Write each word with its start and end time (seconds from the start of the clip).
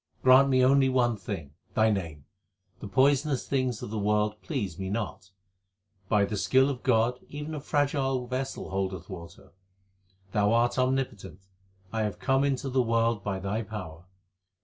Grant 0.23 0.49
me 0.49 0.65
only 0.65 0.89
one 0.89 1.15
thing 1.15 1.53
Thy 1.75 1.91
name; 1.91 2.25
the 2.79 2.87
poisonous 2.87 3.47
things 3.47 3.83
of 3.83 3.91
the 3.91 3.99
world 3.99 4.41
please 4.41 4.79
me 4.79 4.89
not. 4.89 5.29
By 6.09 6.25
the 6.25 6.37
skill 6.37 6.71
of 6.71 6.81
God 6.81 7.19
even 7.29 7.53
a 7.53 7.59
fragile 7.59 8.25
vessel 8.25 8.71
holdeth 8.71 9.11
water. 9.11 9.49
2 10.31 10.31
Thou 10.31 10.53
art 10.53 10.79
omnipotent; 10.79 11.41
I 11.93 12.01
have 12.01 12.17
come 12.17 12.43
into 12.43 12.67
the 12.71 12.81
world 12.81 13.23
by 13.23 13.37
Thy 13.39 13.61
power. 13.61 14.05